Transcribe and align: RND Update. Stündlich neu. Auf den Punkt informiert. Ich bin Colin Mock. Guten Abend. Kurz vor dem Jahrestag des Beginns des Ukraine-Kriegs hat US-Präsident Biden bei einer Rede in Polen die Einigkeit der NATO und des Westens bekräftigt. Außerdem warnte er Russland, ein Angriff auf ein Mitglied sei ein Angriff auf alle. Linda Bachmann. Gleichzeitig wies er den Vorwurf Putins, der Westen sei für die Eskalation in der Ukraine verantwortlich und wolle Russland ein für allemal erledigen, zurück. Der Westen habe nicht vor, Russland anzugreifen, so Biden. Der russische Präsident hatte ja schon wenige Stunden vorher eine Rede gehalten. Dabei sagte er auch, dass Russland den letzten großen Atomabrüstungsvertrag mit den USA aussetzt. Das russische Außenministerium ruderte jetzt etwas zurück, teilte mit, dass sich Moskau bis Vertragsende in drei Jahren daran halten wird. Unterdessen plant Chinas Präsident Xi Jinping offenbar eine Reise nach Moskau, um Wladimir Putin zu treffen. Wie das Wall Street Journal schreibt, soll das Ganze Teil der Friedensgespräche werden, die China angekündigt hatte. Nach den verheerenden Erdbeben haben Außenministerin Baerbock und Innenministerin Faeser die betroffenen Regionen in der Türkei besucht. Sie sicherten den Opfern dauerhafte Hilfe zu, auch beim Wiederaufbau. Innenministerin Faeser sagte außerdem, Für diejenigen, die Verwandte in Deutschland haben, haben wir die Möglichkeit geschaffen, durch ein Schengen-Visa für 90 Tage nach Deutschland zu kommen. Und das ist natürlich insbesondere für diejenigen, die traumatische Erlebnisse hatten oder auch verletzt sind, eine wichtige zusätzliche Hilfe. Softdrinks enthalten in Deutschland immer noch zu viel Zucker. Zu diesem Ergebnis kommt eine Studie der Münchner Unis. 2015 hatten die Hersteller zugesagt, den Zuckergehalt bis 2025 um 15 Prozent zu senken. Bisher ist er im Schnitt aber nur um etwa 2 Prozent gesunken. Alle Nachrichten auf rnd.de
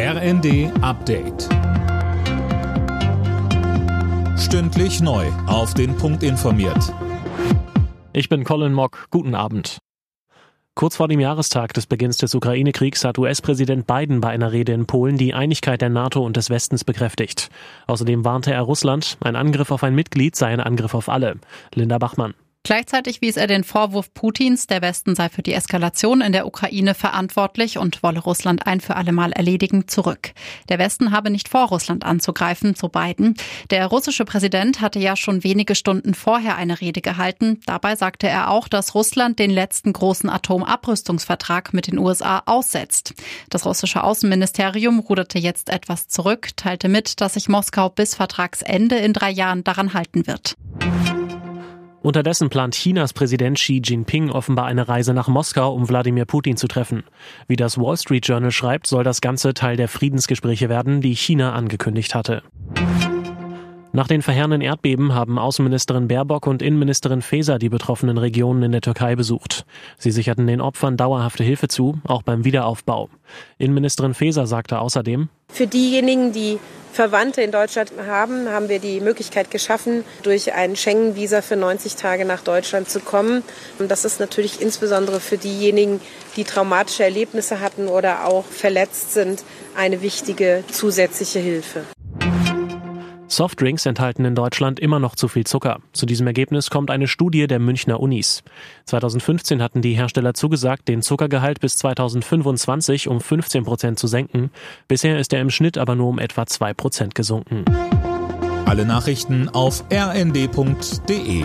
RND 0.00 0.70
Update. 0.80 1.48
Stündlich 4.38 5.00
neu. 5.00 5.26
Auf 5.48 5.74
den 5.74 5.96
Punkt 5.96 6.22
informiert. 6.22 6.94
Ich 8.12 8.28
bin 8.28 8.44
Colin 8.44 8.72
Mock. 8.74 9.08
Guten 9.10 9.34
Abend. 9.34 9.78
Kurz 10.76 10.94
vor 10.94 11.08
dem 11.08 11.18
Jahrestag 11.18 11.74
des 11.74 11.86
Beginns 11.86 12.16
des 12.16 12.36
Ukraine-Kriegs 12.36 13.04
hat 13.04 13.18
US-Präsident 13.18 13.88
Biden 13.88 14.20
bei 14.20 14.28
einer 14.28 14.52
Rede 14.52 14.72
in 14.72 14.86
Polen 14.86 15.16
die 15.16 15.34
Einigkeit 15.34 15.80
der 15.80 15.88
NATO 15.88 16.24
und 16.24 16.36
des 16.36 16.48
Westens 16.48 16.84
bekräftigt. 16.84 17.48
Außerdem 17.88 18.24
warnte 18.24 18.52
er 18.52 18.62
Russland, 18.62 19.18
ein 19.20 19.34
Angriff 19.34 19.72
auf 19.72 19.82
ein 19.82 19.96
Mitglied 19.96 20.36
sei 20.36 20.46
ein 20.46 20.60
Angriff 20.60 20.94
auf 20.94 21.08
alle. 21.08 21.38
Linda 21.74 21.98
Bachmann. 21.98 22.34
Gleichzeitig 22.68 23.22
wies 23.22 23.38
er 23.38 23.46
den 23.46 23.64
Vorwurf 23.64 24.12
Putins, 24.12 24.66
der 24.66 24.82
Westen 24.82 25.14
sei 25.14 25.30
für 25.30 25.40
die 25.40 25.54
Eskalation 25.54 26.20
in 26.20 26.32
der 26.32 26.46
Ukraine 26.46 26.92
verantwortlich 26.92 27.78
und 27.78 28.02
wolle 28.02 28.20
Russland 28.20 28.66
ein 28.66 28.82
für 28.82 28.94
allemal 28.94 29.32
erledigen, 29.32 29.88
zurück. 29.88 30.32
Der 30.68 30.78
Westen 30.78 31.10
habe 31.10 31.30
nicht 31.30 31.48
vor, 31.48 31.68
Russland 31.68 32.04
anzugreifen, 32.04 32.74
so 32.74 32.90
Biden. 32.90 33.36
Der 33.70 33.86
russische 33.86 34.26
Präsident 34.26 34.82
hatte 34.82 34.98
ja 34.98 35.16
schon 35.16 35.44
wenige 35.44 35.74
Stunden 35.74 36.12
vorher 36.12 36.56
eine 36.56 36.78
Rede 36.82 37.00
gehalten. 37.00 37.62
Dabei 37.64 37.96
sagte 37.96 38.28
er 38.28 38.50
auch, 38.50 38.68
dass 38.68 38.94
Russland 38.94 39.38
den 39.38 39.50
letzten 39.50 39.94
großen 39.94 40.28
Atomabrüstungsvertrag 40.28 41.72
mit 41.72 41.86
den 41.86 41.96
USA 41.96 42.42
aussetzt. 42.44 43.14
Das 43.48 43.64
russische 43.64 44.04
Außenministerium 44.04 44.98
ruderte 44.98 45.38
jetzt 45.38 45.70
etwas 45.70 46.08
zurück, 46.08 46.50
teilte 46.56 46.90
mit, 46.90 47.22
dass 47.22 47.32
sich 47.32 47.48
Moskau 47.48 47.88
bis 47.88 48.14
Vertragsende 48.14 48.96
in 48.96 49.14
drei 49.14 49.30
Jahren 49.30 49.64
daran 49.64 49.94
halten 49.94 50.26
wird. 50.26 50.54
Unterdessen 52.00 52.48
plant 52.48 52.74
Chinas 52.74 53.12
Präsident 53.12 53.58
Xi 53.58 53.82
Jinping 53.84 54.30
offenbar 54.30 54.66
eine 54.66 54.88
Reise 54.88 55.12
nach 55.14 55.26
Moskau, 55.26 55.74
um 55.74 55.88
Wladimir 55.88 56.26
Putin 56.26 56.56
zu 56.56 56.68
treffen. 56.68 57.02
Wie 57.48 57.56
das 57.56 57.76
Wall 57.76 57.96
Street 57.96 58.26
Journal 58.26 58.52
schreibt, 58.52 58.86
soll 58.86 59.02
das 59.02 59.20
Ganze 59.20 59.52
Teil 59.52 59.76
der 59.76 59.88
Friedensgespräche 59.88 60.68
werden, 60.68 61.00
die 61.00 61.14
China 61.14 61.54
angekündigt 61.54 62.14
hatte. 62.14 62.42
Nach 63.90 64.06
den 64.06 64.22
verheerenden 64.22 64.60
Erdbeben 64.60 65.14
haben 65.14 65.38
Außenministerin 65.40 66.06
Baerbock 66.06 66.46
und 66.46 66.62
Innenministerin 66.62 67.20
Faeser 67.20 67.58
die 67.58 67.70
betroffenen 67.70 68.18
Regionen 68.18 68.62
in 68.62 68.72
der 68.72 68.82
Türkei 68.82 69.16
besucht. 69.16 69.64
Sie 69.96 70.12
sicherten 70.12 70.46
den 70.46 70.60
Opfern 70.60 70.96
dauerhafte 70.96 71.42
Hilfe 71.42 71.66
zu, 71.66 71.98
auch 72.04 72.22
beim 72.22 72.44
Wiederaufbau. 72.44 73.08
Innenministerin 73.56 74.14
Faeser 74.14 74.46
sagte 74.46 74.78
außerdem, 74.78 75.30
Für 75.48 75.66
diejenigen, 75.66 76.32
die 76.32 76.58
Verwandte 76.92 77.42
in 77.42 77.52
Deutschland 77.52 77.92
haben, 78.06 78.48
haben 78.48 78.68
wir 78.68 78.78
die 78.78 79.00
Möglichkeit 79.00 79.50
geschaffen, 79.50 80.04
durch 80.22 80.52
ein 80.52 80.76
Schengen-Visa 80.76 81.42
für 81.42 81.56
90 81.56 81.96
Tage 81.96 82.24
nach 82.24 82.42
Deutschland 82.42 82.90
zu 82.90 83.00
kommen. 83.00 83.42
Und 83.78 83.90
das 83.90 84.04
ist 84.04 84.20
natürlich 84.20 84.60
insbesondere 84.60 85.20
für 85.20 85.38
diejenigen, 85.38 86.00
die 86.36 86.44
traumatische 86.44 87.04
Erlebnisse 87.04 87.60
hatten 87.60 87.88
oder 87.88 88.26
auch 88.26 88.44
verletzt 88.44 89.12
sind, 89.12 89.44
eine 89.76 90.02
wichtige 90.02 90.64
zusätzliche 90.70 91.38
Hilfe. 91.38 91.84
Softdrinks 93.28 93.84
enthalten 93.86 94.24
in 94.24 94.34
Deutschland 94.34 94.80
immer 94.80 94.98
noch 94.98 95.14
zu 95.14 95.28
viel 95.28 95.44
Zucker. 95.44 95.80
Zu 95.92 96.06
diesem 96.06 96.26
Ergebnis 96.26 96.70
kommt 96.70 96.90
eine 96.90 97.06
Studie 97.06 97.46
der 97.46 97.58
Münchner 97.58 98.00
Unis. 98.00 98.42
2015 98.86 99.62
hatten 99.62 99.82
die 99.82 99.92
Hersteller 99.92 100.34
zugesagt, 100.34 100.88
den 100.88 101.02
Zuckergehalt 101.02 101.60
bis 101.60 101.76
2025 101.76 103.08
um 103.08 103.20
15 103.20 103.64
Prozent 103.64 103.98
zu 103.98 104.06
senken. 104.06 104.50
Bisher 104.88 105.18
ist 105.18 105.32
er 105.32 105.40
im 105.40 105.50
Schnitt 105.50 105.76
aber 105.78 105.94
nur 105.94 106.08
um 106.08 106.18
etwa 106.18 106.46
2 106.46 106.74
Prozent 106.74 107.14
gesunken. 107.14 107.64
Alle 108.64 108.84
Nachrichten 108.84 109.48
auf 109.50 109.84
rnd.de 109.92 111.44